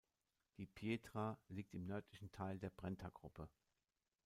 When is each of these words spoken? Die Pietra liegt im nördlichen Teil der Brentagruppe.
Die 0.57 0.65
Pietra 0.65 1.37
liegt 1.47 1.75
im 1.75 1.85
nördlichen 1.85 2.31
Teil 2.31 2.57
der 2.57 2.71
Brentagruppe. 2.71 3.47